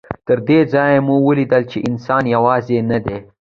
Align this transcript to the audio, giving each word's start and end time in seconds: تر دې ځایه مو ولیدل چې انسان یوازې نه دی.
تر 0.27 0.37
دې 0.47 0.59
ځایه 0.73 0.99
مو 1.07 1.15
ولیدل 1.27 1.63
چې 1.71 1.77
انسان 1.89 2.23
یوازې 2.35 2.77
نه 2.91 2.97
دی. 3.05 3.17